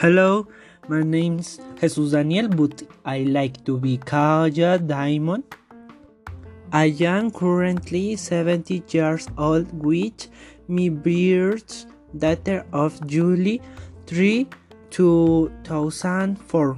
Hello, 0.00 0.46
my 0.86 1.02
name's 1.02 1.58
Jesus 1.80 2.12
Daniel, 2.12 2.46
but 2.46 2.84
I 3.04 3.24
like 3.24 3.64
to 3.64 3.76
be 3.76 3.96
called 3.96 4.54
Diamond. 4.54 5.42
I 6.70 6.94
am 7.00 7.32
currently 7.32 8.14
70 8.14 8.84
years 8.90 9.26
old, 9.36 9.66
with 9.72 10.28
my 10.68 10.88
birth 10.88 11.86
date 12.16 12.62
of 12.72 13.04
July 13.08 13.58
3, 14.06 14.46
2004. 14.90 16.76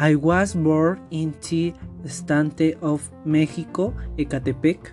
I 0.00 0.16
was 0.16 0.54
born 0.54 1.06
in 1.12 1.32
the 1.40 1.72
state 2.08 2.78
of 2.82 3.08
Mexico, 3.24 3.94
Ecatepec. 4.18 4.90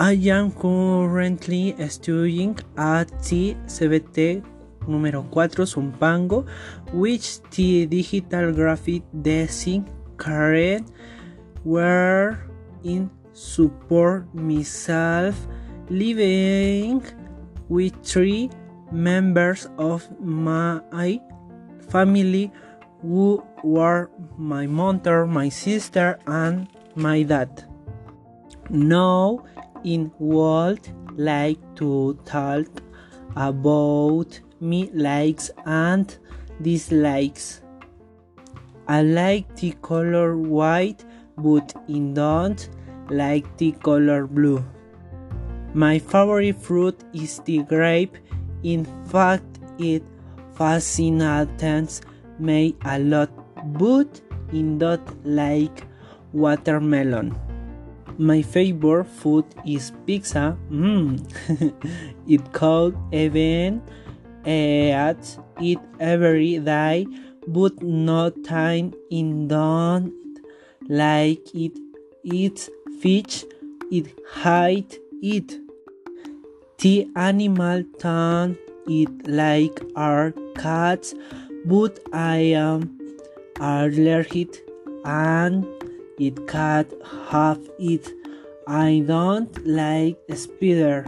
I 0.00 0.14
am 0.14 0.50
currently 0.50 1.76
studying 1.88 2.58
at 2.76 3.06
the 3.22 3.54
CBT 3.70 4.42
número 4.86 5.24
4 5.30 5.66
Zumpango, 5.66 6.44
which 6.92 7.40
the 7.50 7.86
digital 7.86 8.52
graphic 8.52 9.02
design 9.12 9.84
career 10.16 10.80
where 11.64 12.46
in 12.84 13.10
support 13.32 14.26
myself 14.34 15.34
living 15.88 17.02
with 17.68 17.94
three 18.02 18.50
members 18.90 19.68
of 19.78 20.04
my 20.20 21.20
family 21.88 22.52
who 23.00 23.42
were 23.64 24.10
my 24.38 24.66
mother, 24.66 25.26
my 25.26 25.48
sister, 25.48 26.18
and 26.26 26.68
my 26.94 27.22
dad. 27.22 27.64
Now, 28.70 29.44
in 29.84 30.12
world 30.18 30.88
like 31.16 31.58
to 31.76 32.18
talk 32.24 32.66
about 33.36 34.40
me 34.60 34.90
likes 34.94 35.50
and 35.66 36.16
dislikes. 36.60 37.60
I 38.88 39.02
like 39.02 39.54
the 39.56 39.72
color 39.82 40.36
white, 40.36 41.04
but 41.36 41.74
I 41.88 41.98
don't 42.12 42.68
like 43.10 43.56
the 43.56 43.72
color 43.72 44.26
blue. 44.26 44.64
My 45.74 45.98
favorite 45.98 46.60
fruit 46.60 47.02
is 47.12 47.38
the 47.40 47.62
grape. 47.62 48.16
In 48.62 48.84
fact, 49.06 49.58
it 49.78 50.02
fascinates 50.54 52.02
me 52.38 52.76
a 52.84 52.98
lot, 52.98 53.30
but 53.78 54.20
I 54.52 54.60
don't 54.78 55.26
like 55.26 55.86
watermelon. 56.32 57.34
My 58.18 58.42
favorite 58.42 59.06
food 59.06 59.44
is 59.66 59.92
pizza. 60.06 60.56
Mm. 60.70 61.18
it 62.28 62.52
could 62.52 62.96
even 63.12 63.82
eat 64.44 65.38
it 65.60 65.78
every 66.00 66.58
day, 66.58 67.06
but 67.46 67.82
no 67.82 68.30
time 68.30 68.92
in 69.10 69.48
don't 69.48 70.12
like 70.88 71.54
it. 71.54 71.78
Eats 72.22 72.70
fish. 73.00 73.44
It 73.90 74.06
hide 74.28 74.94
it. 75.22 75.58
The 76.78 77.08
animal 77.14 77.84
don't 77.98 78.58
eat 78.88 79.28
like 79.28 79.80
our 79.96 80.32
cats, 80.56 81.14
but 81.64 81.98
I 82.12 82.36
am 82.56 82.98
allergic 83.60 84.62
and 85.04 85.66
it 86.18 86.46
can't 86.46 86.92
have 87.30 87.60
it. 87.78 88.08
I 88.66 89.02
don't 89.06 89.66
like 89.66 90.18
spider. 90.34 91.06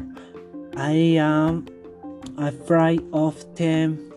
I 0.77 0.92
am 1.19 1.66
afraid 2.36 3.02
of 3.12 3.36
them. 3.55 4.12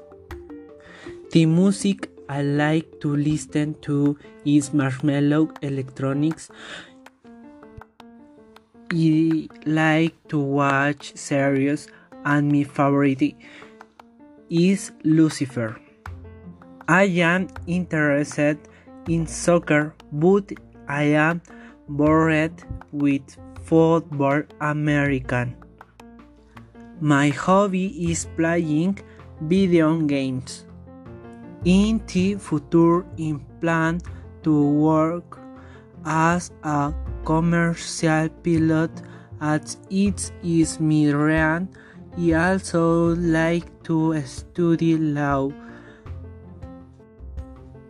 The 1.32 1.46
music 1.46 2.10
I 2.30 2.42
like 2.42 3.00
to 3.02 3.16
listen 3.16 3.76
to 3.82 4.18
is 4.46 4.72
Marshmello 4.72 5.56
Electronics. 5.62 6.50
I 8.92 9.48
like 9.66 10.16
to 10.30 10.40
watch 10.40 11.16
series 11.16 11.88
and 12.26 12.52
my 12.52 12.64
favorite 12.64 13.36
is 14.50 14.92
Lucifer. 15.04 15.80
I 16.88 17.04
am 17.04 17.50
interested 17.68 18.58
in 19.08 19.28
soccer, 19.28 19.94
but 20.12 20.52
I 20.88 21.04
am 21.04 21.42
bored 21.90 22.64
with 22.92 23.38
football 23.64 24.44
American. 24.62 25.56
My 27.02 27.30
hobby 27.30 28.12
is 28.12 28.28
playing 28.36 29.00
video 29.42 30.00
games. 30.02 30.66
In 31.66 32.02
the 32.08 32.36
future, 32.36 33.06
I 33.20 33.36
plan 33.60 34.02
to 34.44 34.70
work 34.72 35.40
as 36.06 36.52
a 36.64 36.94
commercial 37.26 38.30
pilot 38.44 38.92
as 39.42 39.78
it 39.90 40.32
is 40.42 40.80
my 40.80 41.12
dream. 41.12 41.70
I 42.18 42.34
also 42.34 43.16
like 43.16 43.68
to 43.84 44.20
study 44.26 44.98
law. 44.98 45.52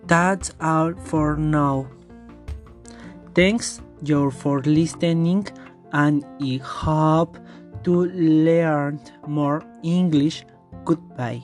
That's 0.05 0.51
all 0.59 0.93
for 0.95 1.37
now. 1.37 1.87
Thanks 3.37 3.81
you 4.01 4.31
for 4.31 4.61
listening 4.63 5.45
and 5.93 6.25
I 6.41 6.57
hope 6.57 7.37
to 7.83 8.05
learn 8.05 8.99
more 9.27 9.61
English. 9.83 10.43
Goodbye. 10.83 11.43